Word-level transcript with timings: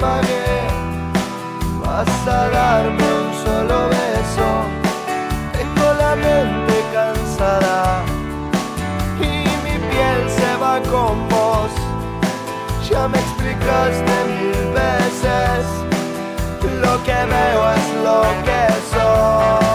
pagué. 0.00 0.66
Vas 1.84 2.08
a 2.26 2.48
darme 2.50 3.04
un 3.20 3.28
solo 3.44 3.88
beso. 3.88 4.48
Tengo 5.56 5.86
la 5.94 6.14
mente 6.16 6.74
cansada 6.92 8.02
y 9.20 9.32
mi 9.64 9.76
piel 9.90 10.20
se 10.38 10.50
va 10.62 10.80
con 10.80 11.28
vos. 11.28 11.72
Ya 12.88 13.08
me 13.08 13.18
explicaste 13.18 14.14
mil 14.34 14.60
veces. 14.80 15.64
Lo 16.82 17.02
que 17.04 17.18
veo 17.34 17.62
es 17.78 17.86
lo 18.04 18.22
que 18.46 18.62
sos. 18.92 19.67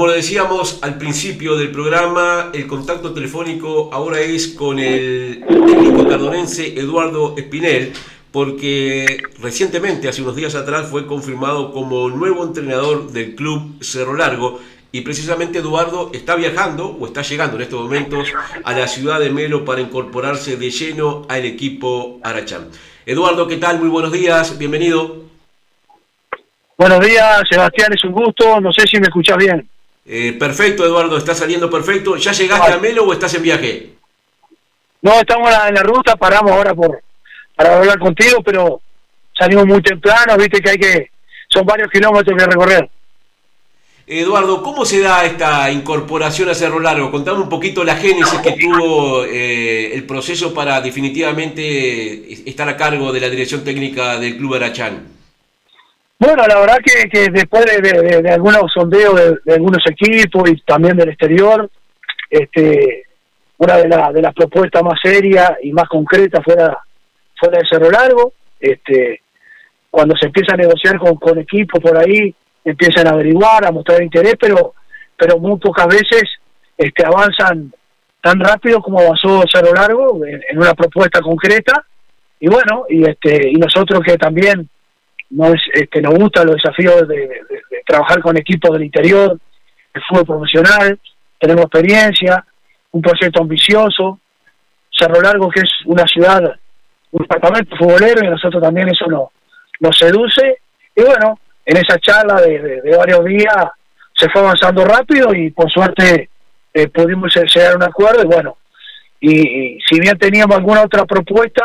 Como 0.00 0.12
lo 0.12 0.16
decíamos 0.16 0.78
al 0.80 0.96
principio 0.96 1.58
del 1.58 1.72
programa, 1.72 2.48
el 2.54 2.66
contacto 2.66 3.12
telefónico 3.12 3.90
ahora 3.92 4.18
es 4.20 4.48
con 4.48 4.78
el 4.78 5.44
técnico 5.46 6.08
cardonense 6.08 6.68
Eduardo 6.80 7.34
Espinel, 7.36 7.92
porque 8.32 9.18
recientemente, 9.42 10.08
hace 10.08 10.22
unos 10.22 10.36
días 10.36 10.54
atrás, 10.54 10.88
fue 10.88 11.06
confirmado 11.06 11.70
como 11.70 12.08
nuevo 12.08 12.42
entrenador 12.44 13.12
del 13.12 13.34
club 13.34 13.76
Cerro 13.82 14.14
Largo. 14.14 14.58
Y 14.90 15.02
precisamente 15.02 15.58
Eduardo 15.58 16.10
está 16.14 16.34
viajando 16.34 16.96
o 16.98 17.06
está 17.06 17.20
llegando 17.20 17.56
en 17.56 17.62
estos 17.64 17.82
momentos 17.82 18.26
a 18.64 18.72
la 18.72 18.88
ciudad 18.88 19.20
de 19.20 19.28
Melo 19.28 19.66
para 19.66 19.82
incorporarse 19.82 20.56
de 20.56 20.70
lleno 20.70 21.26
al 21.28 21.44
equipo 21.44 22.20
Arachán. 22.22 22.68
Eduardo, 23.04 23.46
¿qué 23.46 23.58
tal? 23.58 23.78
Muy 23.78 23.90
buenos 23.90 24.12
días, 24.12 24.56
bienvenido. 24.56 25.24
Buenos 26.78 27.00
días, 27.00 27.42
Sebastián, 27.50 27.92
es 27.92 28.02
un 28.04 28.12
gusto. 28.12 28.62
No 28.62 28.72
sé 28.72 28.86
si 28.86 28.96
me 28.98 29.08
escuchas 29.08 29.36
bien. 29.36 29.69
Eh, 30.06 30.36
perfecto, 30.38 30.84
Eduardo, 30.84 31.16
está 31.16 31.34
saliendo 31.34 31.70
perfecto. 31.70 32.16
¿Ya 32.16 32.32
llegaste 32.32 32.72
a 32.72 32.78
Melo 32.78 33.04
o 33.04 33.12
estás 33.12 33.34
en 33.34 33.42
viaje? 33.42 33.90
No, 35.02 35.12
estamos 35.20 35.50
en 35.68 35.74
la 35.74 35.82
ruta, 35.82 36.16
paramos 36.16 36.52
ahora 36.52 36.74
por 36.74 37.02
para 37.54 37.76
hablar 37.76 37.98
contigo, 37.98 38.42
pero 38.42 38.80
salimos 39.38 39.66
muy 39.66 39.82
temprano, 39.82 40.36
viste 40.38 40.60
que 40.60 40.70
hay 40.70 40.78
que, 40.78 41.10
son 41.48 41.66
varios 41.66 41.90
kilómetros 41.90 42.36
que 42.36 42.46
recorrer. 42.46 42.90
Eduardo, 44.06 44.62
¿cómo 44.62 44.84
se 44.84 45.00
da 45.00 45.24
esta 45.24 45.70
incorporación 45.70 46.48
a 46.48 46.54
Cerro 46.54 46.80
Largo? 46.80 47.10
Contame 47.10 47.38
un 47.38 47.48
poquito 47.48 47.84
la 47.84 47.96
génesis 47.96 48.40
que 48.40 48.52
tuvo 48.52 49.24
eh, 49.24 49.94
el 49.94 50.04
proceso 50.04 50.52
para 50.52 50.80
definitivamente 50.80 52.32
estar 52.48 52.68
a 52.68 52.76
cargo 52.76 53.12
de 53.12 53.20
la 53.20 53.28
dirección 53.28 53.62
técnica 53.62 54.18
del 54.18 54.36
Club 54.36 54.54
Arachán. 54.54 55.19
Bueno, 56.20 56.44
la 56.46 56.60
verdad 56.60 56.76
que, 56.84 57.30
después 57.30 57.64
de, 57.64 58.30
algunos 58.30 58.70
sondeos 58.74 59.40
de, 59.42 59.54
algunos 59.54 59.82
equipos 59.90 60.50
y 60.50 60.60
también 60.60 60.94
del 60.94 61.08
exterior, 61.08 61.70
este, 62.28 63.04
una 63.56 63.78
de, 63.78 63.88
de 63.88 64.22
las 64.22 64.34
propuestas 64.34 64.82
más 64.82 65.00
serias 65.02 65.52
y 65.62 65.72
más 65.72 65.88
concretas 65.88 66.44
fuera, 66.44 66.78
fuera 67.38 67.58
de 67.58 67.66
Cerro 67.66 67.90
Largo. 67.90 68.34
Este, 68.60 69.22
cuando 69.90 70.14
se 70.20 70.26
empieza 70.26 70.52
a 70.52 70.58
negociar 70.58 70.98
con, 70.98 71.14
con 71.16 71.38
equipos 71.38 71.80
por 71.80 71.96
ahí, 71.96 72.34
empiezan 72.66 73.08
a 73.08 73.12
averiguar, 73.12 73.64
a 73.64 73.72
mostrar 73.72 74.02
interés, 74.02 74.34
pero 74.38 74.74
pero 75.16 75.38
muy 75.38 75.58
pocas 75.58 75.86
veces 75.86 76.24
este, 76.76 77.04
avanzan 77.04 77.72
tan 78.22 78.40
rápido 78.40 78.82
como 78.82 79.00
avanzó 79.00 79.42
Cerro 79.50 79.72
Largo 79.72 80.24
en, 80.26 80.42
en 80.50 80.58
una 80.58 80.74
propuesta 80.74 81.20
concreta. 81.22 81.82
Y 82.38 82.48
bueno, 82.48 82.84
y 82.90 83.08
este 83.08 83.48
y 83.48 83.54
nosotros 83.54 84.00
que 84.04 84.18
también 84.18 84.68
nos, 85.30 85.54
este, 85.72 86.02
nos 86.02 86.14
gustan 86.14 86.46
los 86.46 86.56
desafíos 86.56 87.06
de, 87.08 87.40
trabajar 87.86 88.20
con 88.20 88.36
equipos 88.36 88.72
del 88.72 88.84
interior, 88.84 89.38
el 89.94 90.02
fútbol 90.08 90.26
profesional, 90.26 90.98
tenemos 91.38 91.64
experiencia, 91.64 92.44
un 92.92 93.02
proyecto 93.02 93.42
ambicioso, 93.42 94.20
Cerro 94.90 95.20
Largo 95.20 95.48
que 95.50 95.60
es 95.60 95.70
una 95.86 96.06
ciudad, 96.06 96.40
un 97.12 97.22
departamento 97.22 97.76
futbolero 97.76 98.24
y 98.24 98.28
nosotros 98.28 98.62
también 98.62 98.88
eso 98.88 99.06
nos, 99.06 99.28
nos 99.80 99.96
seduce. 99.96 100.58
Y 100.94 101.02
bueno, 101.02 101.38
en 101.64 101.76
esa 101.76 101.98
charla 101.98 102.40
de, 102.40 102.82
varios 102.96 103.24
días 103.24 103.56
se 104.14 104.28
fue 104.28 104.42
avanzando 104.42 104.84
rápido 104.84 105.34
y 105.34 105.50
por 105.50 105.70
suerte 105.70 106.28
eh, 106.74 106.88
pudimos 106.88 107.34
llegar 107.34 107.72
a 107.72 107.76
un 107.76 107.82
acuerdo 107.82 108.22
y 108.22 108.26
bueno, 108.26 108.56
y, 109.20 109.78
si 109.88 110.00
bien 110.00 110.16
teníamos 110.18 110.56
alguna 110.56 110.82
otra 110.82 111.04
propuesta, 111.04 111.64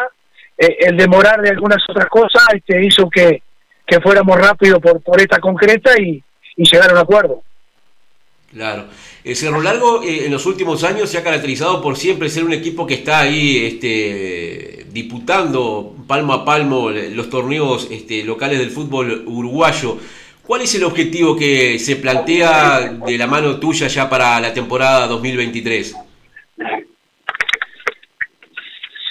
eh, 0.57 0.77
el 0.81 0.97
demorar 0.97 1.41
de 1.41 1.49
algunas 1.49 1.83
otras 1.89 2.07
cosas 2.07 2.43
este, 2.53 2.83
hizo 2.85 3.09
que, 3.09 3.41
que 3.85 4.01
fuéramos 4.01 4.37
rápido 4.37 4.79
por, 4.79 5.01
por 5.01 5.19
esta 5.21 5.39
concreta 5.39 5.91
y, 5.99 6.23
llegar 6.57 6.89
a 6.89 6.93
un 6.93 6.99
acuerdo. 6.99 7.43
Claro. 8.51 8.85
El 9.23 9.35
Cerro 9.35 9.61
Largo 9.61 10.03
eh, 10.03 10.25
en 10.25 10.31
los 10.31 10.45
últimos 10.45 10.83
años 10.85 11.09
se 11.09 11.17
ha 11.17 11.23
caracterizado 11.23 11.81
por 11.81 11.97
siempre 11.97 12.29
ser 12.29 12.45
un 12.45 12.53
equipo 12.53 12.87
que 12.87 12.93
está 12.93 13.19
ahí 13.19 13.65
este, 13.65 14.85
disputando 14.91 15.95
palmo 16.07 16.33
a 16.33 16.45
palmo 16.45 16.89
los 16.91 17.29
torneos 17.29 17.89
este, 17.91 18.23
locales 18.23 18.59
del 18.59 18.69
fútbol 18.69 19.23
uruguayo. 19.25 19.97
¿Cuál 20.45 20.61
es 20.61 20.75
el 20.75 20.83
objetivo 20.83 21.35
que 21.35 21.79
se 21.79 21.95
plantea 21.97 22.93
de 23.05 23.17
la 23.17 23.27
mano 23.27 23.59
tuya 23.59 23.87
ya 23.87 24.07
para 24.09 24.39
la 24.39 24.53
temporada 24.53 25.07
2023? 25.07 25.95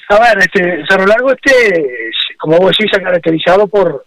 A 0.08 0.18
ver, 0.20 0.38
este, 0.38 0.84
Cerro 0.88 1.06
Largo, 1.06 1.32
este, 1.32 2.10
como 2.38 2.58
vos 2.58 2.70
decís, 2.70 2.90
se 2.92 3.00
ha 3.00 3.02
caracterizado 3.02 3.66
por, 3.66 4.04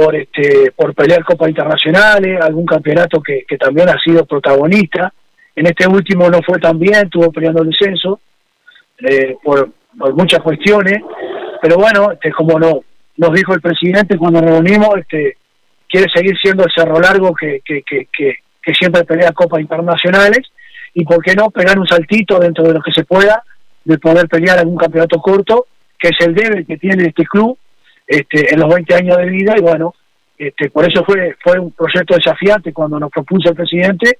por 0.00 0.16
este 0.16 0.72
por 0.74 0.94
pelear 0.94 1.22
copas 1.24 1.50
internacionales, 1.50 2.40
algún 2.40 2.64
campeonato 2.64 3.20
que, 3.22 3.44
también 3.58 3.88
ha 3.90 3.98
sido 4.02 4.24
protagonista. 4.24 5.12
En 5.54 5.66
este 5.66 5.86
último 5.86 6.30
no 6.30 6.40
fue 6.42 6.58
tan 6.58 6.78
bien, 6.78 7.04
estuvo 7.04 7.30
peleando 7.30 7.62
el 7.62 7.68
descenso 7.68 8.20
eh, 8.98 9.36
por, 9.42 9.68
muchas 10.14 10.40
cuestiones, 10.40 11.02
pero 11.60 11.76
bueno, 11.76 12.12
este, 12.12 12.30
como 12.30 12.58
no, 12.58 12.80
nos 13.16 13.32
dijo 13.32 13.52
el 13.52 13.60
presidente 13.60 14.16
cuando 14.16 14.40
nos 14.40 14.52
reunimos, 14.52 14.96
este, 14.96 15.36
quiere 15.86 16.06
seguir 16.14 16.34
siendo 16.40 16.64
el 16.64 16.72
Cerro 16.74 16.98
Largo 16.98 17.34
que, 17.34 17.60
que, 17.64 17.82
que, 17.82 18.06
que, 18.10 18.74
siempre 18.74 19.04
pelea 19.04 19.32
copas 19.32 19.60
internacionales 19.60 20.40
y 20.94 21.04
por 21.04 21.22
qué 21.22 21.34
no 21.34 21.50
pegar 21.50 21.78
un 21.78 21.86
saltito 21.86 22.38
dentro 22.38 22.64
de 22.64 22.74
lo 22.74 22.80
que 22.80 22.92
se 22.92 23.04
pueda 23.04 23.42
de 23.84 23.98
poder 23.98 24.28
pelear 24.28 24.58
algún 24.58 24.76
campeonato 24.76 25.20
corto, 25.20 25.66
que 25.98 26.08
es 26.08 26.26
el 26.26 26.34
debe 26.34 26.64
que 26.64 26.78
tiene 26.78 27.08
este 27.08 27.24
club 27.24 27.58
este, 28.10 28.52
en 28.52 28.58
los 28.58 28.74
20 28.74 28.92
años 28.92 29.16
de 29.18 29.26
vida 29.26 29.54
y 29.56 29.60
bueno, 29.60 29.94
este, 30.36 30.68
por 30.68 30.84
eso 30.84 31.04
fue, 31.04 31.36
fue 31.40 31.60
un 31.60 31.70
proyecto 31.70 32.16
desafiante 32.16 32.72
cuando 32.72 32.98
nos 32.98 33.08
propuso 33.08 33.50
el 33.50 33.54
presidente, 33.54 34.18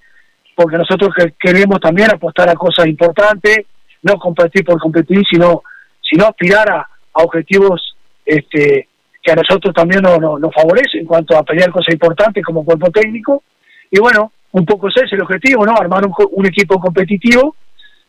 porque 0.54 0.78
nosotros 0.78 1.10
queremos 1.36 1.80
también 1.80 2.08
apostar 2.08 2.48
a 2.48 2.54
cosas 2.54 2.86
importantes, 2.86 3.66
no 4.02 4.14
competir 4.14 4.64
por 4.64 4.78
competir, 4.78 5.24
sino, 5.28 5.64
sino 6.00 6.26
aspirar 6.26 6.70
a, 6.70 6.86
objetivos 7.14 7.96
este, 8.24 8.86
que 9.20 9.32
a 9.32 9.34
nosotros 9.34 9.74
también 9.74 10.02
nos, 10.02 10.20
nos, 10.20 10.54
favorecen 10.54 11.00
en 11.00 11.06
cuanto 11.06 11.36
a 11.36 11.42
pelear 11.42 11.72
cosas 11.72 11.92
importantes 11.92 12.44
como 12.44 12.64
cuerpo 12.64 12.92
técnico. 12.92 13.42
Y 13.90 13.98
bueno, 13.98 14.30
un 14.52 14.64
poco 14.64 14.86
ese 14.86 15.04
es 15.04 15.12
el 15.14 15.22
objetivo, 15.22 15.66
¿no? 15.66 15.74
Armar 15.76 16.06
un, 16.06 16.14
un 16.30 16.46
equipo 16.46 16.78
competitivo, 16.78 17.56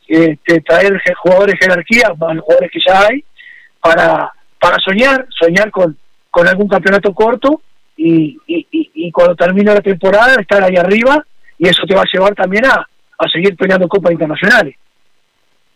este, 0.07 0.61
traer 0.61 1.01
jugadores 1.23 1.55
de 1.59 1.65
jerarquía, 1.65 2.13
jugadores 2.13 2.69
que 2.71 2.79
ya 2.85 3.07
hay, 3.07 3.23
para 3.81 4.31
para 4.61 4.77
soñar, 4.77 5.27
soñar 5.37 5.71
con, 5.71 5.97
algún 6.47 6.67
campeonato 6.67 7.13
corto 7.13 7.61
y, 7.97 8.37
cuando 9.11 9.35
termine 9.35 9.73
la 9.73 9.81
temporada 9.81 10.39
estar 10.39 10.63
ahí 10.63 10.75
arriba 10.77 11.25
y 11.57 11.67
eso 11.67 11.81
te 11.87 11.95
va 11.95 12.01
a 12.01 12.11
llevar 12.13 12.35
también 12.35 12.65
a, 12.65 12.87
a 13.17 13.29
seguir 13.29 13.57
peleando 13.57 13.87
copas 13.87 14.11
internacionales. 14.11 14.75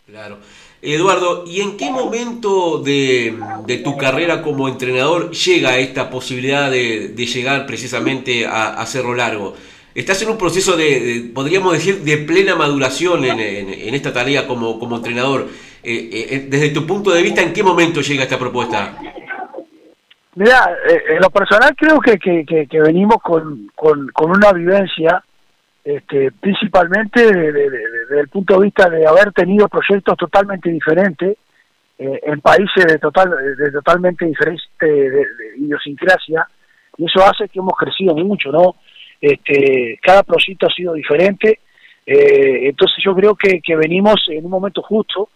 Claro. 0.05 0.37
Eduardo, 0.81 1.45
¿y 1.47 1.61
en 1.61 1.77
qué 1.77 1.89
momento 1.89 2.77
de, 2.77 3.35
de, 3.65 3.77
tu 3.77 3.97
carrera 3.97 4.43
como 4.43 4.69
entrenador 4.69 5.31
llega 5.31 5.77
esta 5.77 6.11
posibilidad 6.11 6.69
de, 6.69 7.09
de 7.09 7.25
llegar 7.25 7.65
precisamente 7.65 8.45
a, 8.45 8.85
Cerro 8.85 9.15
Largo? 9.15 9.55
Estás 9.95 10.21
en 10.21 10.29
un 10.29 10.37
proceso 10.37 10.77
de, 10.77 11.31
podríamos 11.33 11.73
decir, 11.73 12.01
de 12.01 12.17
plena 12.17 12.55
maduración 12.55 13.25
en, 13.25 13.95
esta 13.95 14.13
tarea 14.13 14.45
como 14.47 14.95
entrenador. 14.95 15.49
Eh, 15.87 16.09
eh, 16.31 16.45
desde 16.49 16.71
tu 16.71 16.87
punto 16.87 17.11
de 17.11 17.21
vista, 17.21 17.43
¿en 17.43 17.53
qué 17.53 17.61
momento 17.61 18.01
llega 18.01 18.23
esta 18.23 18.39
propuesta? 18.39 18.97
Mira, 20.33 20.75
eh, 20.89 20.99
en 21.09 21.19
lo 21.19 21.29
personal 21.29 21.75
creo 21.77 21.99
que, 21.99 22.79
venimos 22.81 23.17
con, 23.21 23.69
con, 23.75 24.09
una 24.31 24.51
vivencia, 24.51 25.23
este, 25.83 26.31
principalmente 26.31 27.21
desde 27.31 28.19
el 28.19 28.27
punto 28.29 28.55
de 28.57 28.65
vista 28.65 28.89
de 28.89 29.05
haber 29.05 29.31
tenido 29.31 29.67
proyectos 29.67 30.17
totalmente 30.17 30.71
diferentes, 30.71 31.37
en 31.97 32.41
países 32.41 32.85
de, 32.87 32.97
total, 32.97 33.29
de 33.55 33.71
totalmente 33.71 34.25
diferente 34.25 34.63
de, 34.81 35.23
idiosincrasia, 35.57 36.47
y 36.97 37.05
eso 37.05 37.23
hace 37.23 37.47
que 37.47 37.59
hemos 37.59 37.77
crecido 37.77 38.15
mucho, 38.15 38.51
¿no? 38.51 38.75
Este, 39.21 39.99
cada 40.01 40.23
proyecto 40.23 40.65
ha 40.65 40.73
sido 40.73 40.93
diferente, 40.93 41.59
entonces 42.05 42.97
yo 43.05 43.15
creo 43.15 43.35
que 43.35 43.75
venimos 43.75 44.25
en 44.29 44.43
un 44.45 44.51
momento 44.51 44.81
justo, 44.81 45.29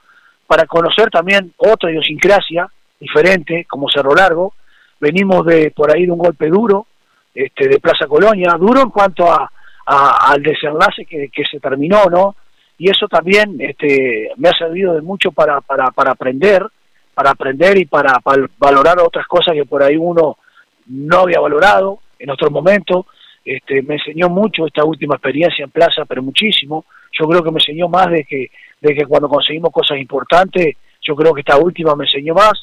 para 0.49 0.65
conocer 0.65 1.11
también 1.11 1.53
otra 1.57 1.91
idiosincrasia 1.91 2.67
diferente, 2.99 3.67
como 3.69 3.87
Cerro 3.87 4.15
Largo. 4.15 4.53
Venimos 4.99 5.45
de 5.45 5.69
por 5.69 5.95
ahí 5.95 6.07
de 6.07 6.11
un 6.11 6.17
golpe 6.17 6.47
duro, 6.47 6.87
este, 7.35 7.67
de 7.67 7.79
Plaza 7.79 8.07
Colonia, 8.07 8.55
duro 8.59 8.81
en 8.81 8.89
cuanto 8.89 9.31
a, 9.31 9.47
al 9.85 10.41
desenlace 10.41 11.05
que, 11.05 11.43
se 11.51 11.59
terminó, 11.59 12.05
¿no? 12.05 12.35
y 12.79 12.89
eso 12.89 13.07
también 13.07 13.57
este, 13.59 14.31
me 14.37 14.49
ha 14.49 14.57
servido 14.57 14.95
de 14.95 15.01
mucho 15.03 15.31
para, 15.31 15.61
para, 15.61 15.91
para 15.91 16.11
aprender, 16.13 16.65
para 17.13 17.29
aprender 17.29 17.77
y 17.77 17.85
para, 17.85 18.19
valorar 18.57 18.99
otras 19.01 19.27
cosas 19.27 19.53
que 19.53 19.65
por 19.65 19.83
ahí 19.83 19.97
uno 19.97 20.37
no 20.87 21.19
había 21.19 21.39
valorado 21.39 21.99
en 22.17 22.31
otro 22.31 22.49
momento. 22.49 23.05
Este, 23.45 23.83
me 23.83 23.95
enseñó 23.95 24.29
mucho 24.29 24.65
esta 24.65 24.83
última 24.83 25.13
experiencia 25.13 25.63
en 25.63 25.69
Plaza, 25.69 26.05
pero 26.05 26.23
muchísimo. 26.23 26.85
Yo 27.11 27.27
creo 27.27 27.44
que 27.44 27.51
me 27.51 27.59
enseñó 27.59 27.88
más 27.89 28.09
de 28.09 28.23
que, 28.23 28.51
de 28.81 28.95
que 28.95 29.06
cuando 29.06 29.29
conseguimos 29.29 29.71
cosas 29.71 29.97
importantes, 29.97 30.75
yo 31.01 31.15
creo 31.15 31.33
que 31.33 31.41
esta 31.41 31.57
última 31.57 31.95
me 31.95 32.06
enseñó 32.06 32.33
más. 32.33 32.53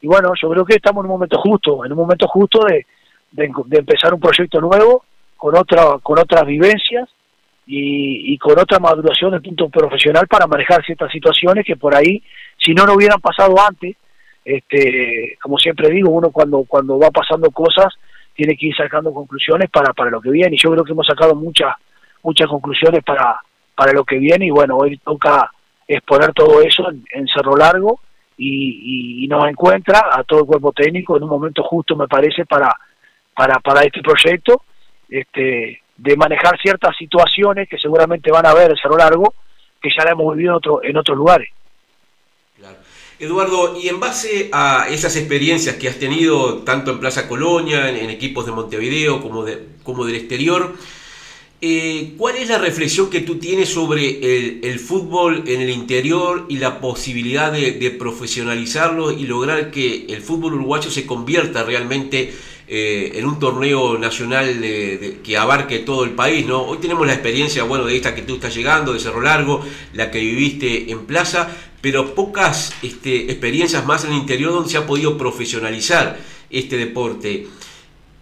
Y 0.00 0.06
bueno, 0.06 0.32
yo 0.40 0.50
creo 0.50 0.64
que 0.64 0.74
estamos 0.74 1.02
en 1.02 1.10
un 1.10 1.16
momento 1.16 1.38
justo, 1.38 1.84
en 1.84 1.92
un 1.92 1.98
momento 1.98 2.26
justo 2.28 2.60
de, 2.66 2.86
de, 3.32 3.78
empezar 3.78 4.12
un 4.12 4.20
proyecto 4.20 4.60
nuevo, 4.60 5.04
con, 5.36 5.56
otra, 5.56 5.98
con 6.02 6.18
otras 6.18 6.46
vivencias 6.46 7.08
y, 7.66 8.36
con 8.38 8.58
otra 8.58 8.78
maduración 8.78 9.32
del 9.32 9.42
punto 9.42 9.68
profesional 9.68 10.26
para 10.26 10.46
manejar 10.46 10.84
ciertas 10.84 11.10
situaciones 11.10 11.64
que 11.64 11.76
por 11.76 11.94
ahí, 11.94 12.22
si 12.58 12.74
no 12.74 12.84
no 12.84 12.94
hubieran 12.94 13.20
pasado 13.20 13.54
antes, 13.66 13.96
este, 14.44 15.38
como 15.42 15.58
siempre 15.58 15.88
digo, 15.88 16.10
uno 16.10 16.30
cuando, 16.30 16.64
cuando 16.64 16.98
va 16.98 17.10
pasando 17.10 17.50
cosas 17.50 17.94
tiene 18.34 18.56
que 18.56 18.66
ir 18.66 18.76
sacando 18.76 19.12
conclusiones 19.12 19.70
para, 19.70 19.94
para 19.94 20.10
lo 20.10 20.20
que 20.20 20.30
viene 20.30 20.54
y 20.54 20.58
yo 20.58 20.70
creo 20.72 20.84
que 20.84 20.92
hemos 20.92 21.06
sacado 21.06 21.34
muchas 21.34 21.74
muchas 22.22 22.48
conclusiones 22.48 23.02
para, 23.04 23.40
para 23.74 23.92
lo 23.92 24.04
que 24.04 24.18
viene 24.18 24.46
y 24.46 24.50
bueno, 24.50 24.76
hoy 24.76 24.96
toca 24.98 25.50
exponer 25.86 26.32
todo 26.32 26.62
eso 26.62 26.88
en, 26.88 27.26
Cerro 27.28 27.56
Largo 27.56 28.00
y, 28.36 29.24
y, 29.24 29.28
nos 29.28 29.48
encuentra 29.48 30.10
a 30.12 30.24
todo 30.24 30.40
el 30.40 30.46
cuerpo 30.46 30.72
técnico 30.72 31.16
en 31.16 31.24
un 31.24 31.28
momento 31.28 31.62
justo 31.62 31.94
me 31.94 32.08
parece 32.08 32.46
para, 32.46 32.74
para, 33.34 33.58
para 33.60 33.82
este 33.82 34.00
proyecto 34.00 34.62
este, 35.08 35.82
de 35.96 36.16
manejar 36.16 36.58
ciertas 36.60 36.96
situaciones 36.96 37.68
que 37.68 37.78
seguramente 37.78 38.30
van 38.30 38.46
a 38.46 38.54
ver 38.54 38.70
en 38.70 38.76
Cerro 38.76 38.96
Largo, 38.96 39.34
que 39.80 39.90
ya 39.96 40.04
la 40.04 40.12
hemos 40.12 40.34
vivido 40.34 40.52
en, 40.52 40.56
otro, 40.56 40.82
en 40.82 40.96
otros 40.96 41.16
lugares. 41.16 41.50
Eduardo, 43.18 43.78
y 43.80 43.88
en 43.88 44.00
base 44.00 44.50
a 44.52 44.86
esas 44.90 45.16
experiencias 45.16 45.76
que 45.76 45.88
has 45.88 45.98
tenido 45.98 46.64
tanto 46.64 46.90
en 46.90 47.00
Plaza 47.00 47.28
Colonia, 47.28 47.88
en, 47.90 48.10
equipos 48.10 48.44
de 48.44 48.52
Montevideo 48.52 49.22
como, 49.22 49.44
de, 49.44 49.66
como 49.84 50.04
del 50.04 50.16
exterior, 50.16 50.74
eh, 51.66 52.12
¿cuál 52.18 52.36
es 52.36 52.50
la 52.50 52.58
reflexión 52.58 53.08
que 53.08 53.22
tú 53.22 53.36
tienes 53.36 53.70
sobre 53.70 54.60
el, 54.68 54.78
fútbol 54.78 55.44
en 55.46 55.62
el 55.62 55.70
interior 55.70 56.44
y 56.50 56.58
la 56.58 56.78
posibilidad 56.78 57.50
de, 57.50 57.90
profesionalizarlo 57.98 59.10
y 59.10 59.24
lograr 59.24 59.70
que 59.70 60.04
el 60.10 60.20
fútbol 60.20 60.52
uruguayo 60.54 60.90
se 60.90 61.06
convierta 61.06 61.62
realmente 61.62 62.34
eh, 62.68 63.12
en 63.14 63.24
un 63.24 63.38
torneo 63.38 63.96
nacional 63.96 64.60
que 65.22 65.36
abarque 65.38 65.78
todo 65.78 66.04
el 66.04 66.10
país. 66.10 66.44
Hoy 66.50 66.76
tenemos 66.82 67.06
la 67.06 67.14
experiencia, 67.14 67.62
bueno, 67.62 67.86
de 67.86 67.96
esta 67.96 68.14
que 68.14 68.20
tú 68.20 68.34
estás 68.34 68.54
llegando, 68.54 68.92
de 68.92 69.00
Cerro 69.00 69.22
Largo, 69.22 69.64
la 69.94 70.10
que 70.10 70.20
viviste 70.20 70.92
en 70.92 71.06
Plaza, 71.06 71.48
pero 71.80 72.14
pocas 72.14 72.74
este, 72.82 73.32
experiencias 73.32 73.86
más 73.86 74.04
en 74.04 74.12
el 74.12 74.18
interior 74.18 74.52
donde 74.52 74.68
se 74.68 74.76
ha 74.76 74.86
podido 74.86 75.16
profesionalizar 75.16 76.18
este 76.50 76.76
deporte. 76.76 77.46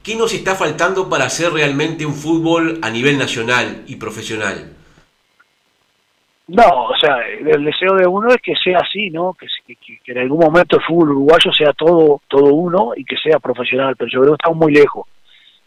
¿Qué 0.02 0.16
nos 0.16 0.34
está 0.34 0.54
faltando 0.54 1.08
para 1.08 1.24
hacer 1.24 1.52
realmente 1.52 2.04
un 2.04 2.14
fútbol 2.14 2.78
a 2.82 2.90
nivel 2.90 3.18
nacional 3.18 3.84
y 3.86 3.96
profesional? 3.96 4.72
No, 6.48 6.86
o 6.86 6.96
sea, 6.96 7.18
el 7.28 7.64
deseo 7.64 7.94
de 7.94 8.06
uno 8.06 8.28
es 8.28 8.42
que 8.42 8.54
sea 8.56 8.78
así, 8.78 9.10
¿no? 9.10 9.34
Que, 9.34 9.46
en 10.06 10.18
algún 10.18 10.40
momento 10.40 10.76
el 10.76 10.82
fútbol 10.82 11.10
uruguayo 11.12 11.52
sea 11.52 11.72
todo 11.72 12.20
todo 12.28 12.52
uno 12.52 12.92
y 12.96 13.04
que 13.04 13.16
sea 13.16 13.38
profesional, 13.38 13.94
pero 13.96 14.10
yo 14.10 14.20
creo 14.20 14.32
que 14.32 14.42
estamos 14.42 14.58
muy 14.58 14.72
lejos, 14.72 15.06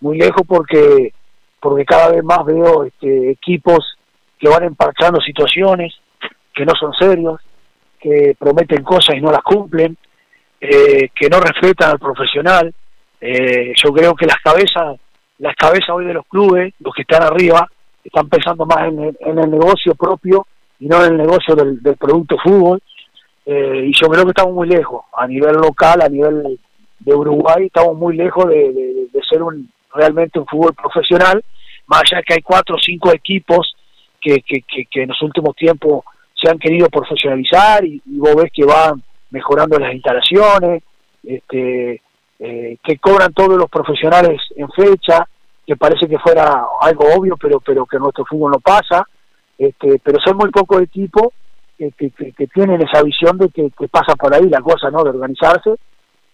muy 0.02 0.18
lejos 0.18 0.44
porque 0.46 1.14
porque 1.60 1.86
cada 1.86 2.12
vez 2.12 2.24
más 2.24 2.46
veo 2.46 2.84
este, 2.84 3.32
equipos 3.32 3.98
que 4.38 4.50
van 4.50 4.66
emparchando 4.66 5.22
situaciones 5.22 5.96
que 6.54 6.66
no 6.66 6.74
son 6.80 6.94
serios, 6.94 7.42
que 8.00 8.36
prometen 8.38 8.84
cosas 8.84 9.16
y 9.16 9.22
no 9.22 9.32
las 9.32 9.42
cumplen, 9.42 9.98
eh, 10.62 11.10
que 11.16 11.30
no 11.30 11.40
respetan 11.40 11.92
al 11.92 12.00
profesional. 12.00 12.74
Eh, 13.26 13.74
yo 13.76 13.92
creo 13.92 14.16
que 14.16 14.26
las 14.26 14.38
cabezas 14.38 15.00
las 15.38 15.56
cabezas 15.56 15.90
hoy 15.90 16.06
de 16.06 16.14
los 16.14 16.26
clubes, 16.28 16.74
los 16.80 16.94
que 16.94 17.02
están 17.02 17.24
arriba, 17.24 17.70
están 18.02 18.30
pensando 18.30 18.66
más 18.66 18.88
en 18.88 19.38
el 19.38 19.52
negocio 19.52 19.94
propio 19.96 20.48
y 20.80 20.88
no 20.88 21.04
en 21.04 21.14
el 21.14 21.18
negocio 21.18 21.56
del, 21.56 21.80
producto 21.98 22.38
fútbol. 22.44 22.82
Eh, 23.46 23.86
y 23.88 23.94
yo 23.94 24.08
creo 24.08 24.24
que 24.24 24.30
estamos 24.30 24.54
muy 24.54 24.68
lejos, 24.68 25.06
a 25.16 25.28
nivel 25.28 25.56
local, 25.56 26.02
a 26.02 26.10
nivel 26.10 26.60
de 27.00 27.14
Uruguay, 27.14 27.66
estamos 27.66 27.96
muy 27.96 28.16
lejos 28.16 28.48
de, 28.48 29.08
ser 29.30 29.44
un 29.44 29.70
realmente 29.94 30.40
un 30.40 30.48
fútbol 30.48 30.74
profesional, 30.74 31.44
más 31.88 32.02
allá 32.02 32.22
que 32.24 32.34
hay 32.34 32.42
cuatro 32.42 32.76
o 32.76 32.80
cinco 32.80 33.14
equipos 33.14 33.76
que, 34.20 34.42
que, 34.42 34.62
que, 34.62 35.04
en 35.04 35.10
los 35.10 35.22
últimos 35.22 35.56
tiempos 35.56 36.04
se 36.34 36.50
han 36.50 36.60
querido 36.60 36.90
profesionalizar 36.90 37.86
y, 37.86 38.02
vos 38.06 38.36
ves 38.36 38.52
que 38.52 38.66
van 38.66 39.02
mejorando 39.30 39.78
las 39.80 39.94
instalaciones, 39.94 40.84
este, 41.24 42.02
eh, 42.40 42.78
que 42.84 42.98
cobran 42.98 43.34
todos 43.34 43.58
los 43.58 43.70
profesionales 43.70 44.42
en 44.56 44.70
fecha, 44.72 45.28
que 45.66 45.76
parece 45.76 46.08
que 46.08 46.20
fuera 46.20 46.66
algo 46.82 47.06
obvio, 47.16 47.38
pero 47.38 47.60
pero 47.60 47.86
que 47.86 47.98
nuestro 47.98 48.26
fútbol 48.26 48.52
no 48.52 48.60
pasa. 48.60 49.06
Este, 49.58 50.00
pero 50.04 50.20
son 50.24 50.38
muy 50.38 50.50
pocos 50.50 50.82
equipos 50.82 51.28
que, 51.78 51.92
que, 51.92 52.48
tienen 52.48 52.82
esa 52.82 53.04
visión 53.04 53.38
de 53.38 53.50
que, 53.50 53.70
pasa 53.90 54.16
por 54.16 54.34
ahí 54.34 54.48
la 54.50 54.62
cosa, 54.62 54.90
¿no? 54.90 55.04
De 55.04 55.10
organizarse, 55.10 55.76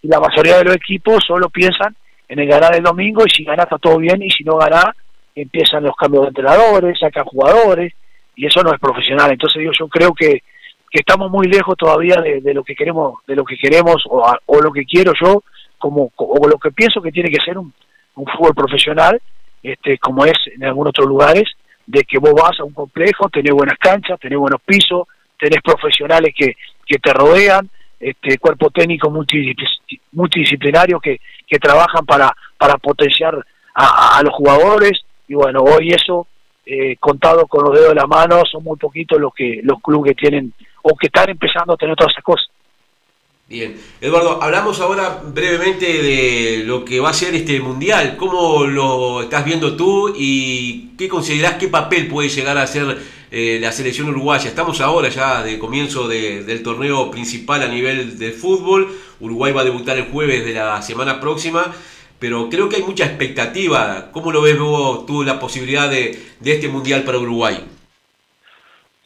y 0.01 0.07
la 0.07 0.19
mayoría 0.19 0.57
de 0.57 0.65
los 0.65 0.75
equipos 0.75 1.23
solo 1.25 1.49
piensan 1.49 1.95
en 2.27 2.39
el 2.39 2.47
ganar 2.47 2.75
el 2.75 2.83
domingo, 2.83 3.23
y 3.25 3.29
si 3.29 3.43
gana 3.43 3.63
está 3.63 3.77
todo 3.77 3.97
bien, 3.97 4.21
y 4.21 4.29
si 4.29 4.43
no 4.43 4.57
gana, 4.57 4.95
empiezan 5.35 5.83
los 5.83 5.95
cambios 5.95 6.23
de 6.23 6.29
entrenadores, 6.29 6.99
sacan 6.99 7.25
jugadores, 7.25 7.93
y 8.35 8.45
eso 8.45 8.63
no 8.63 8.73
es 8.73 8.79
profesional. 8.79 9.31
Entonces 9.31 9.63
yo, 9.77 9.87
creo 9.87 10.13
que, 10.13 10.41
que 10.89 10.99
estamos 10.99 11.29
muy 11.29 11.47
lejos 11.47 11.75
todavía 11.77 12.15
de, 12.21 12.53
lo 12.53 12.63
que 12.63 12.75
queremos, 12.75 13.19
de 13.27 13.35
lo 13.35 13.43
que 13.43 13.57
queremos, 13.57 14.03
o 14.07 14.61
lo 14.61 14.71
que 14.71 14.85
quiero 14.85 15.13
yo, 15.21 15.43
como, 15.81 16.11
o 16.15 16.47
lo 16.47 16.57
que 16.57 16.71
pienso 16.71 17.01
que 17.01 17.11
tiene 17.11 17.29
que 17.29 17.43
ser 17.43 17.57
un, 17.57 17.73
fútbol 18.13 18.53
profesional, 18.53 19.19
este, 19.63 19.97
como 19.97 20.25
es 20.25 20.37
en 20.55 20.63
algunos 20.63 20.91
otros 20.91 21.07
lugares, 21.07 21.45
de 21.87 22.03
que 22.03 22.19
vos 22.19 22.33
vas 22.33 22.59
a 22.59 22.63
un 22.63 22.73
complejo, 22.73 23.29
tenés 23.29 23.53
buenas 23.53 23.77
canchas, 23.79 24.19
tenés 24.19 24.37
buenos 24.37 24.61
pisos, 24.63 25.07
tenés 25.39 25.59
profesionales 25.61 26.33
que, 26.37 26.55
que 26.85 26.99
te 26.99 27.11
rodean, 27.11 27.69
este 27.99 28.37
cuerpo 28.39 28.69
técnico 28.71 29.11
multidisciplinario 29.11 30.99
que, 30.99 31.19
que 31.47 31.59
trabajan 31.59 32.05
para, 32.05 32.31
para 32.57 32.77
potenciar 32.77 33.35
a, 33.75 34.21
los 34.23 34.33
jugadores 34.33 35.01
y 35.27 35.35
bueno, 35.35 35.61
hoy 35.61 35.89
eso 35.89 36.27
eh, 36.65 36.95
contado 36.97 37.47
con 37.47 37.63
los 37.63 37.73
dedos 37.73 37.89
de 37.89 37.95
la 37.95 38.07
mano 38.07 38.41
son 38.49 38.63
muy 38.63 38.77
poquitos 38.77 39.19
los 39.19 39.33
que 39.33 39.61
los 39.63 39.79
clubes 39.81 40.11
que 40.11 40.21
tienen 40.21 40.53
o 40.83 40.95
que 40.95 41.07
están 41.07 41.29
empezando 41.29 41.73
a 41.73 41.77
tener 41.77 41.95
todas 41.95 42.13
esas 42.13 42.23
cosas. 42.23 42.47
Bien, 43.51 43.75
Eduardo, 43.99 44.41
hablamos 44.41 44.79
ahora 44.79 45.23
brevemente 45.25 45.85
de 45.85 46.63
lo 46.63 46.85
que 46.85 47.01
va 47.01 47.09
a 47.09 47.13
ser 47.13 47.35
este 47.35 47.59
mundial. 47.59 48.15
¿Cómo 48.15 48.65
lo 48.65 49.23
estás 49.23 49.43
viendo 49.43 49.75
tú 49.75 50.15
y 50.17 50.91
qué 50.97 51.09
considerás 51.09 51.55
qué 51.55 51.67
papel 51.67 52.07
puede 52.07 52.29
llegar 52.29 52.57
a 52.57 52.65
ser 52.65 52.97
eh, 53.29 53.59
la 53.59 53.73
selección 53.73 54.07
uruguaya? 54.07 54.47
Estamos 54.47 54.79
ahora 54.79 55.09
ya 55.09 55.43
de 55.43 55.59
comienzo 55.59 56.07
del 56.07 56.63
torneo 56.63 57.11
principal 57.11 57.61
a 57.61 57.67
nivel 57.67 58.17
de 58.17 58.31
fútbol. 58.31 58.87
Uruguay 59.19 59.51
va 59.51 59.61
a 59.61 59.65
debutar 59.65 59.97
el 59.97 60.05
jueves 60.05 60.45
de 60.45 60.53
la 60.53 60.81
semana 60.81 61.19
próxima, 61.19 61.75
pero 62.19 62.49
creo 62.49 62.69
que 62.69 62.77
hay 62.77 62.83
mucha 62.83 63.03
expectativa. 63.03 64.11
¿Cómo 64.13 64.31
lo 64.31 64.41
ves 64.41 64.57
vos, 64.57 65.05
tú 65.05 65.23
la 65.23 65.41
posibilidad 65.41 65.89
de, 65.89 66.17
de 66.39 66.53
este 66.53 66.69
mundial 66.69 67.03
para 67.03 67.19
Uruguay? 67.19 67.61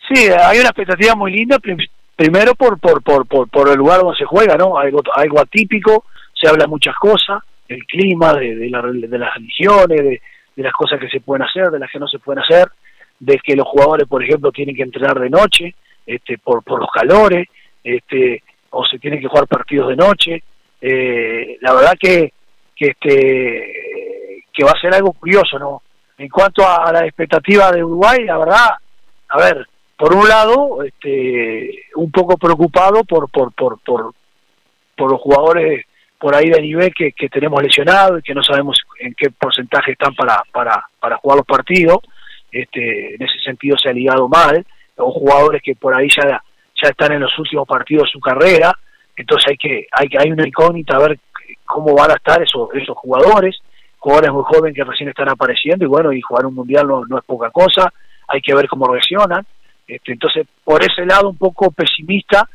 Sí, 0.08 0.28
hay 0.28 0.60
una 0.60 0.70
expectativa 0.70 1.16
muy 1.16 1.32
linda, 1.32 1.58
primero 2.16 2.56
por, 2.56 2.80
por, 2.80 3.02
por, 3.04 3.28
por, 3.28 3.50
por 3.50 3.70
el 3.70 3.78
lugar 3.78 4.02
donde 4.02 4.18
se 4.18 4.26
juega, 4.26 4.56
¿no? 4.56 4.78
Algo, 4.78 5.02
algo 5.14 5.40
atípico, 5.40 6.06
se 6.34 6.48
habla 6.48 6.68
muchas 6.68 6.96
cosas, 6.96 7.44
el 7.68 7.84
clima, 7.86 8.34
de, 8.34 8.56
de, 8.56 8.70
la, 8.70 8.82
de 8.82 9.18
las 9.18 9.34
religiones, 9.36 9.98
de, 9.98 10.22
de 10.56 10.64
las 10.64 10.74
cosas 10.74 11.00
que 11.00 11.10
se 11.10 11.20
pueden 11.20 11.44
hacer, 11.44 11.70
de 11.70 11.80
las 11.80 11.92
que 11.92 12.00
no 12.00 12.08
se 12.08 12.20
pueden 12.20 12.44
hacer, 12.44 12.70
de 13.20 13.38
que 13.40 13.56
los 13.56 13.68
jugadores, 13.68 14.08
por 14.08 14.24
ejemplo, 14.24 14.52
tienen 14.52 14.76
que 14.76 14.84
entrenar 14.84 15.20
de 15.20 15.30
noche, 15.30 15.76
este, 16.06 16.38
por, 16.38 16.64
por 16.64 16.80
los 16.80 16.90
calores, 16.92 17.48
este, 17.84 18.44
o 18.70 18.86
se 18.86 19.00
tienen 19.00 19.20
que 19.20 19.28
jugar 19.28 19.48
partidos 19.48 19.90
de 19.90 19.96
noche. 19.96 20.44
Eh, 20.82 21.58
la 21.62 21.74
verdad 21.74 21.94
que, 22.00 22.34
que, 22.76 22.88
este, 22.88 24.44
que 24.54 24.64
va 24.64 24.72
a 24.72 24.82
ser 24.82 24.94
algo 24.94 25.14
curioso, 25.14 25.58
¿no? 25.58 25.82
En 26.18 26.30
cuanto 26.30 26.66
a 26.66 26.92
la 26.94 27.06
expectativa 27.06 27.72
de 27.72 27.84
Uruguay, 27.84 28.24
la 28.24 28.38
verdad, 28.38 28.70
a 29.30 29.38
ver, 29.38 29.68
por 29.98 30.14
un 30.14 30.28
lado, 30.28 30.84
este, 30.84 31.86
un 31.96 32.12
poco 32.12 32.38
preocupado 32.38 33.04
por, 33.04 33.30
por, 33.30 33.54
por, 33.54 33.80
por, 33.82 34.14
los 34.98 35.22
jugadores 35.22 35.86
por 36.20 36.36
ahí 36.36 36.50
de 36.50 36.62
nivel 36.62 36.94
que, 36.94 37.12
que 37.12 37.30
tenemos 37.30 37.62
lesionados 37.62 38.20
y 38.20 38.24
que 38.24 38.34
no 38.34 38.44
sabemos 38.44 38.78
en 39.00 39.14
qué 39.14 39.30
porcentaje 39.30 39.92
están 39.92 40.14
para, 40.16 40.42
para, 40.52 40.84
para 41.00 41.18
jugar 41.18 41.38
los 41.38 41.46
partidos. 41.46 42.00
Este, 42.52 43.16
en 43.16 43.22
ese 43.22 43.40
sentido 43.40 43.78
se 43.78 43.90
ha 43.90 43.94
ligado 43.94 44.28
mal, 44.28 44.66
o 44.98 45.12
jugadores 45.12 45.62
que 45.62 45.76
por 45.76 45.94
ahí 45.94 46.08
ya, 46.10 46.42
ya 46.82 46.90
están 46.90 47.14
en 47.14 47.22
los 47.22 47.38
últimos 47.38 47.68
partidos 47.68 48.04
de 48.04 48.12
su 48.12 48.20
carrera, 48.20 48.74
entonces 49.16 49.50
hay 49.50 49.58
que, 49.58 49.88
hay 49.92 50.08
hay 50.18 50.32
una 50.32 50.48
incógnita 50.48 50.96
a 50.96 51.08
ver 51.08 51.20
cómo 51.66 51.94
van 51.96 52.12
a 52.12 52.16
estar 52.16 52.42
esos, 52.42 52.70
esos 52.74 52.98
jugadores, 52.98 53.58
jugadores 54.00 54.32
muy 54.32 54.44
jóvenes 54.44 54.76
que 54.76 54.84
recién 54.84 55.10
están 55.10 55.30
apareciendo 55.30 55.84
y 55.84 55.88
bueno, 55.88 56.14
y 56.14 56.22
jugar 56.22 56.46
un 56.46 56.56
mundial 56.56 56.88
no, 56.88 57.06
no 57.06 57.18
es 57.18 57.26
poca 57.26 57.50
cosa, 57.50 57.92
hay 58.28 58.42
que 58.42 58.56
ver 58.56 58.68
cómo 58.68 58.88
reaccionan 58.88 59.46
Este, 59.88 60.14
entonces, 60.14 60.48
por 60.64 60.84
ese 60.84 61.06
lado 61.06 61.30
un 61.30 61.38
poco 61.38 61.72
pesimista, 61.72 62.48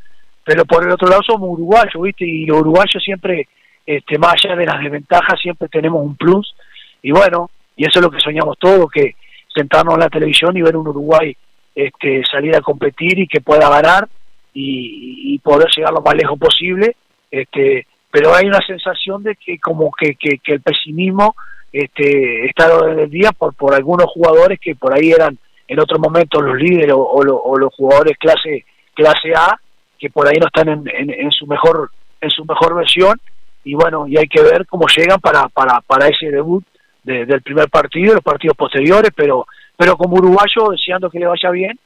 pero 0.44 0.64
por 0.64 0.84
el 0.84 0.92
otro 0.92 1.08
lado 1.08 1.22
somos 1.22 1.50
uruguayos, 1.50 2.02
¿viste? 2.02 2.26
Y 2.26 2.46
los 2.46 2.60
uruguayos 2.60 3.02
siempre, 3.02 3.48
este, 3.86 4.18
más 4.18 4.34
allá 4.34 4.56
de 4.56 4.66
las 4.66 4.80
desventajas, 4.82 5.40
siempre 5.40 5.68
tenemos 5.68 6.02
un 6.04 6.16
plus. 6.16 6.54
Y 7.02 7.12
bueno, 7.12 7.50
y 7.76 7.84
eso 7.86 7.98
es 7.98 8.02
lo 8.02 8.10
que 8.10 8.20
soñamos 8.20 8.58
todos, 8.58 8.90
que 8.90 9.14
sentarnos 9.54 9.94
en 9.94 10.00
la 10.00 10.08
televisión 10.08 10.56
y 10.56 10.62
ver 10.62 10.76
un 10.76 10.88
Uruguay 10.88 11.36
este, 11.74 12.22
salir 12.30 12.54
a 12.56 12.60
competir 12.60 13.18
y 13.18 13.26
que 13.26 13.40
pueda 13.40 13.68
ganar 13.68 14.08
y, 14.52 15.38
poder 15.38 15.68
llegar 15.74 15.92
lo 15.92 16.02
más 16.02 16.14
lejos 16.14 16.38
posible. 16.38 16.96
Este, 17.30 17.86
pero 18.10 18.34
hay 18.34 18.46
una 18.46 18.60
sensación 18.66 19.22
de 19.22 19.36
que 19.36 19.58
como 19.58 19.90
que, 19.92 20.14
que, 20.14 20.38
el 20.44 20.60
pesimismo 20.60 21.34
este, 21.72 22.46
está 22.46 22.68
en 22.90 22.98
el 22.98 23.10
día 23.10 23.32
por, 23.32 23.54
por 23.54 23.74
algunos 23.74 24.06
jugadores 24.10 24.58
que 24.60 24.74
por 24.74 24.94
ahí 24.94 25.12
eran 25.12 25.38
en 25.70 25.78
otro 25.78 26.00
momento 26.00 26.42
los 26.42 26.58
líderes 26.58 26.92
o, 26.96 27.22
los 27.22 27.74
jugadores 27.74 28.18
clase 28.18 28.64
clase 28.92 29.32
A 29.36 29.56
que 29.98 30.10
por 30.10 30.26
ahí 30.26 30.36
no 30.40 30.48
están 30.48 30.68
en, 30.68 31.10
en, 31.10 31.30
su 31.30 31.46
mejor 31.46 31.92
en 32.20 32.28
su 32.28 32.44
mejor 32.44 32.74
versión 32.74 33.20
y 33.62 33.74
bueno 33.74 34.04
y 34.08 34.18
hay 34.18 34.26
que 34.26 34.42
ver 34.42 34.66
cómo 34.66 34.86
llegan 34.88 35.20
para 35.20 35.48
para, 35.48 35.80
para 35.82 36.08
ese 36.08 36.28
debut 36.28 36.64
del 37.04 37.40
primer 37.42 37.70
partido 37.70 38.10
y 38.10 38.14
los 38.14 38.24
partidos 38.24 38.56
posteriores 38.56 39.12
pero 39.14 39.46
pero 39.76 39.96
como 39.96 40.16
uruguayo 40.16 40.70
deseando 40.72 41.08
que 41.08 41.20
le 41.20 41.26
vaya 41.26 41.50
bien 41.50 41.78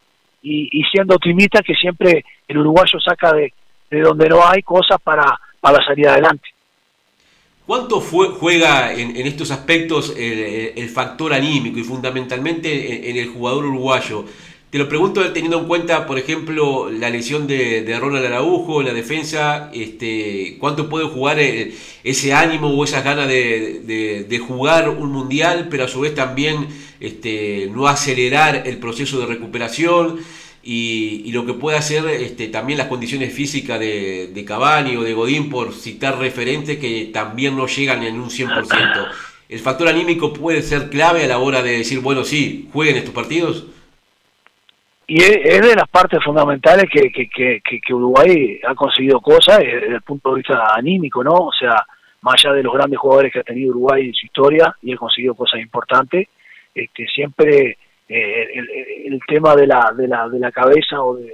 y, 0.42 0.82
siendo 0.90 1.14
optimista 1.14 1.62
que 1.62 1.74
siempre 1.74 2.24
el 2.48 2.58
uruguayo 2.58 2.98
saca 3.00 3.32
de, 3.32 3.52
de 3.90 4.00
donde 4.00 4.28
no 4.28 4.46
hay 4.46 4.62
cosas 4.62 4.98
para 5.02 5.38
para 5.60 5.84
salir 5.84 6.08
adelante 6.08 6.53
¿Cuánto 7.66 7.98
juega 8.00 8.92
en, 8.92 9.16
estos 9.26 9.50
aspectos 9.50 10.12
el, 10.18 10.88
factor 10.90 11.32
anímico 11.32 11.78
y 11.78 11.82
fundamentalmente 11.82 13.08
en, 13.08 13.16
el 13.16 13.28
jugador 13.28 13.64
uruguayo? 13.64 14.26
Te 14.68 14.76
lo 14.76 14.86
pregunto 14.86 15.22
teniendo 15.32 15.60
en 15.60 15.66
cuenta, 15.66 16.06
por 16.06 16.18
ejemplo, 16.18 16.90
la 16.90 17.08
lesión 17.08 17.46
de, 17.46 17.96
Ronald 17.98 18.26
Araujo 18.26 18.82
la 18.82 18.92
defensa, 18.92 19.70
este, 19.72 20.58
¿cuánto 20.60 20.90
puede 20.90 21.06
jugar 21.06 21.38
ese 21.38 22.34
ánimo 22.34 22.68
o 22.68 22.84
esas 22.84 23.02
ganas 23.02 23.28
de, 23.28 24.42
jugar 24.46 24.90
un 24.90 25.10
mundial, 25.10 25.68
pero 25.70 25.84
a 25.84 25.88
su 25.88 26.00
vez 26.00 26.14
también 26.14 26.68
este, 27.00 27.70
no 27.74 27.88
acelerar 27.88 28.64
el 28.66 28.76
proceso 28.76 29.18
de 29.20 29.26
recuperación? 29.26 30.18
Y, 30.64 31.30
lo 31.32 31.44
que 31.44 31.54
puede 31.54 31.76
hacer 31.76 32.06
este, 32.06 32.48
también 32.48 32.78
las 32.78 32.88
condiciones 32.88 33.34
físicas 33.34 33.78
de, 33.78 34.28
de 34.32 34.44
Cavani 34.44 34.96
o 34.96 35.02
de 35.02 35.14
Godín, 35.14 35.50
por 35.50 35.72
citar 35.72 36.18
referentes 36.18 36.78
que 36.78 37.10
también 37.12 37.56
no 37.56 37.66
llegan 37.66 38.02
en 38.02 38.20
un 38.20 38.30
100%. 38.30 39.08
¿El 39.48 39.58
factor 39.58 39.88
anímico 39.88 40.32
puede 40.32 40.62
ser 40.62 40.88
clave 40.90 41.24
a 41.24 41.28
la 41.28 41.38
hora 41.38 41.62
de 41.62 41.78
decir, 41.78 42.00
bueno, 42.00 42.24
sí, 42.24 42.68
jueguen 42.72 42.96
estos 42.96 43.14
partidos? 43.14 43.66
Y 45.06 45.22
es 45.22 45.60
de 45.60 45.76
las 45.76 45.88
partes 45.88 46.18
fundamentales 46.24 46.86
que, 46.90 47.10
que, 47.10 47.28
que, 47.28 47.60
que 47.62 47.94
Uruguay 47.94 48.58
ha 48.66 48.74
conseguido 48.74 49.20
cosas 49.20 49.58
desde 49.58 49.96
el 49.96 50.00
punto 50.00 50.30
de 50.30 50.36
vista 50.36 50.74
anímico, 50.74 51.22
¿no? 51.22 51.34
O 51.34 51.52
sea, 51.52 51.76
más 52.22 52.42
allá 52.42 52.54
de 52.54 52.62
los 52.62 52.72
grandes 52.72 52.98
jugadores 52.98 53.30
que 53.30 53.40
ha 53.40 53.42
tenido 53.42 53.70
Uruguay 53.70 54.06
en 54.06 54.14
su 54.14 54.24
historia 54.24 54.74
y 54.80 54.94
ha 54.94 54.96
conseguido 54.96 55.34
cosas 55.34 55.60
importantes, 55.60 56.28
este, 56.74 57.06
siempre 57.08 57.76
eh, 58.08 58.46
el, 59.06 59.18
tema 59.26 59.56
de 59.56 59.66
la, 59.66 59.92
de 59.96 60.06
la, 60.06 60.28
de 60.28 60.38
la 60.38 60.52
cabeza 60.52 61.02
o, 61.02 61.16
de, 61.16 61.32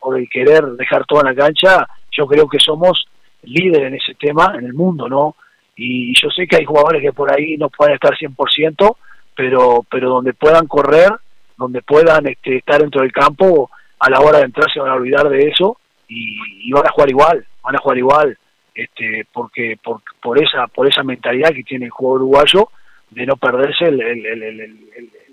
o, 0.00 0.12
del 0.12 0.28
querer 0.28 0.64
dejar 0.72 1.04
toda 1.06 1.22
la 1.22 1.34
cancha, 1.34 1.86
yo 2.10 2.26
creo 2.26 2.48
que 2.48 2.58
somos 2.58 3.06
líderes 3.42 3.88
en 3.88 3.94
ese 3.94 4.14
tema 4.14 4.54
en 4.58 4.64
el 4.64 4.74
mundo, 4.74 5.08
¿no? 5.08 5.36
Y 5.76 6.12
yo 6.20 6.30
sé 6.30 6.46
que 6.46 6.56
hay 6.56 6.64
jugadores 6.64 7.00
que 7.02 7.12
por 7.12 7.32
ahí 7.32 7.56
no 7.56 7.68
pueden 7.68 7.94
estar 7.94 8.16
100%, 8.16 8.96
pero, 9.36 9.84
pero 9.88 10.08
donde 10.08 10.32
puedan 10.34 10.66
correr, 10.66 11.10
donde 11.56 11.82
puedan 11.82 12.26
este, 12.26 12.56
estar 12.56 12.80
dentro 12.80 13.02
del 13.02 13.12
campo, 13.12 13.70
a 13.98 14.10
la 14.10 14.20
hora 14.20 14.38
de 14.38 14.44
entrar 14.46 14.70
se 14.72 14.80
van 14.80 14.90
a 14.90 14.94
olvidar 14.94 15.28
de 15.28 15.48
eso 15.48 15.78
y, 16.08 16.72
van 16.72 16.86
a 16.86 16.90
jugar 16.90 17.10
igual, 17.10 17.46
van 17.62 17.76
a 17.76 17.78
jugar 17.78 17.98
igual, 17.98 18.38
este, 18.74 19.26
porque 19.32 19.78
por, 19.82 20.02
por 20.20 20.42
esa 20.42 20.66
por 20.66 20.88
esa 20.88 21.04
mentalidad 21.04 21.50
que 21.50 21.62
tiene 21.62 21.86
el 21.86 21.92
juego 21.92 22.14
uruguayo 22.14 22.68
de 23.10 23.26
no 23.26 23.36
perderse 23.36 23.84
el, 23.84 24.00
el, 24.00 24.26
el 24.26 25.23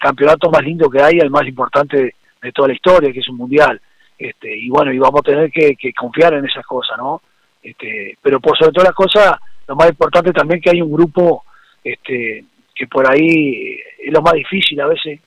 campeonato 0.00 0.50
más 0.50 0.62
lindo 0.62 0.90
que 0.90 1.02
hay, 1.02 1.18
el 1.18 1.30
más 1.30 1.46
importante 1.46 2.14
de, 2.42 2.52
toda 2.52 2.68
la 2.68 2.74
historia, 2.74 3.12
que 3.12 3.20
es 3.20 3.28
un 3.28 3.36
mundial. 3.36 3.80
Este, 4.18 4.56
y 4.56 4.68
bueno, 4.68 4.92
y 4.92 4.98
vamos 4.98 5.20
a 5.20 5.30
tener 5.30 5.50
que, 5.50 5.76
confiar 5.92 6.34
en 6.34 6.44
esas 6.44 6.66
cosas, 6.66 6.98
¿no? 6.98 7.22
Este, 7.62 8.16
pero 8.22 8.40
por 8.40 8.56
sobre 8.56 8.72
todas 8.72 8.88
las 8.88 8.94
cosas, 8.94 9.38
lo 9.66 9.76
más 9.76 9.88
importante 9.88 10.32
también 10.32 10.60
que 10.60 10.70
hay 10.70 10.82
un 10.82 10.92
grupo 10.92 11.44
este, 11.82 12.44
que 12.74 12.86
por 12.86 13.10
ahí 13.10 13.78
es 13.98 14.12
lo 14.12 14.22
más 14.22 14.34
difícil 14.34 14.80
a 14.80 14.86
veces, 14.86 15.20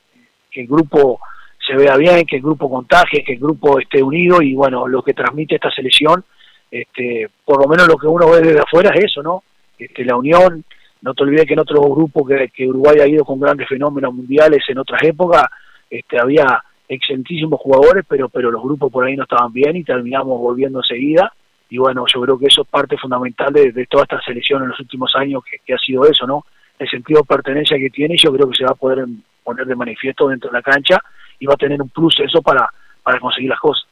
que 0.49 0.61
el 0.61 0.67
grupo 0.67 1.19
se 1.65 1.75
vea 1.75 1.95
bien, 1.97 2.25
que 2.25 2.37
el 2.37 2.41
grupo 2.41 2.69
contagie, 2.69 3.23
que 3.23 3.33
el 3.33 3.39
grupo 3.39 3.79
esté 3.79 4.01
unido 4.01 4.41
y 4.41 4.53
bueno, 4.53 4.87
lo 4.87 5.01
que 5.03 5.13
transmite 5.13 5.55
esta 5.55 5.71
selección, 5.71 6.23
este, 6.69 7.29
por 7.45 7.61
lo 7.61 7.67
menos 7.67 7.87
lo 7.87 7.97
que 7.97 8.07
uno 8.07 8.29
ve 8.29 8.41
desde 8.41 8.59
afuera 8.59 8.91
es 8.95 9.05
eso, 9.05 9.21
¿no? 9.21 9.43
Este, 9.77 10.05
la 10.05 10.15
unión, 10.15 10.63
no 11.01 11.13
te 11.13 11.23
olvides 11.23 11.45
que 11.45 11.53
en 11.53 11.59
otros 11.59 11.83
grupos 11.85 12.23
que, 12.53 12.67
Uruguay 12.67 12.97
ha 12.99 13.07
ido 13.07 13.25
con 13.25 13.39
grandes 13.39 13.67
fenómenos 13.67 14.13
mundiales 14.13 14.63
en 14.67 14.77
otras 14.77 15.01
épocas, 15.03 15.45
este, 15.89 16.19
había 16.19 16.63
excelentísimos 16.87 17.59
jugadores, 17.59 18.05
pero, 18.07 18.29
pero 18.29 18.51
los 18.51 18.61
grupos 18.61 18.91
por 18.91 19.05
ahí 19.05 19.15
no 19.15 19.23
estaban 19.23 19.51
bien 19.51 19.75
y 19.75 19.83
terminamos 19.83 20.39
volviendo 20.39 20.79
enseguida. 20.79 21.31
Y 21.69 21.77
bueno, 21.77 22.03
yo 22.05 22.21
creo 22.21 22.37
que 22.37 22.47
eso 22.47 22.63
es 22.63 22.67
parte 22.67 22.97
fundamental 22.97 23.51
de, 23.53 23.87
toda 23.89 24.03
esta 24.03 24.21
selección 24.21 24.61
en 24.61 24.69
los 24.69 24.79
últimos 24.79 25.15
años, 25.15 25.41
que, 25.65 25.73
ha 25.73 25.77
sido 25.77 26.05
eso, 26.05 26.27
¿no? 26.27 26.45
El 26.77 26.89
sentido 26.89 27.21
de 27.21 27.27
pertenencia 27.27 27.77
que 27.77 27.89
tiene, 27.89 28.17
yo 28.17 28.31
creo 28.33 28.49
que 28.49 28.57
se 28.57 28.65
va 28.65 28.71
a 28.71 28.75
poder 28.75 29.05
poner 29.43 29.65
de 29.65 29.75
manifiesto 29.75 30.27
dentro 30.27 30.49
de 30.49 30.57
la 30.57 30.61
cancha 30.61 30.99
y 31.39 31.45
va 31.45 31.53
a 31.53 31.57
tener 31.57 31.81
un 31.81 31.89
plus 31.89 32.19
eso 32.19 32.41
para, 32.41 32.69
para 33.01 33.19
conseguir 33.19 33.49
las 33.49 33.59
cosas. 33.59 33.87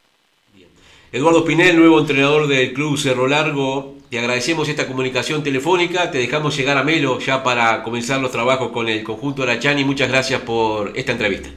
Eduardo 1.12 1.44
Pinel, 1.44 1.76
nuevo 1.76 2.00
entrenador 2.00 2.48
del 2.48 2.72
Club 2.72 2.96
Cerro 2.96 3.28
Largo, 3.28 3.96
te 4.12 4.20
agradecemos 4.20 4.70
esta 4.70 4.86
comunicación 4.86 5.42
telefónica, 5.42 6.12
te 6.12 6.20
dejamos 6.20 6.56
llegar 6.56 6.78
a 6.78 6.84
Melo 6.84 7.18
ya 7.18 7.42
para 7.42 7.82
comenzar 7.82 8.22
los 8.22 8.30
trabajos 8.32 8.70
con 8.70 8.88
el 8.88 9.04
conjunto 9.04 9.42
Arachani. 9.42 9.84
Muchas 9.84 10.08
gracias 10.08 10.40
por 10.42 10.96
esta 10.96 11.14
entrevista. 11.14 11.50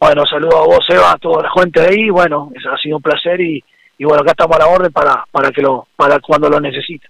Bueno, 0.00 0.26
saludo 0.26 0.58
a 0.58 0.66
vos, 0.66 0.84
Eva, 0.88 1.12
a 1.12 1.18
toda 1.18 1.44
la 1.44 1.50
gente 1.52 1.80
ahí. 1.80 2.10
Bueno, 2.10 2.50
ha 2.68 2.76
sido 2.76 2.96
un 2.96 3.02
placer 3.02 3.40
y, 3.40 3.62
bueno, 4.00 4.22
acá 4.22 4.32
estamos 4.32 4.56
a 4.56 4.58
la 4.58 4.66
orden 4.66 4.92
para, 4.92 5.24
para, 5.30 5.52
que 5.52 5.62
lo, 5.62 5.86
para 5.94 6.18
cuando 6.18 6.50
lo 6.50 6.60
necesite. 6.60 7.06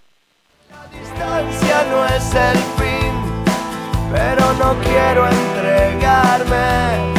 La 0.69 0.87
distancia 0.95 1.87
no 1.89 2.05
es 2.05 2.35
el 2.35 2.57
fin, 2.77 3.13
pero 4.13 4.53
no 4.59 4.75
quiero 4.83 5.27
entregarme 5.27 7.17